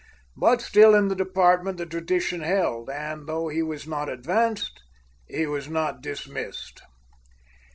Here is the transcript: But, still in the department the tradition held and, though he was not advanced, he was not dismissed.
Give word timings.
But, 0.35 0.61
still 0.61 0.95
in 0.95 1.09
the 1.09 1.15
department 1.15 1.77
the 1.77 1.85
tradition 1.85 2.41
held 2.41 2.89
and, 2.89 3.27
though 3.27 3.49
he 3.49 3.61
was 3.61 3.85
not 3.85 4.09
advanced, 4.09 4.81
he 5.27 5.45
was 5.45 5.69
not 5.69 6.01
dismissed. 6.01 6.81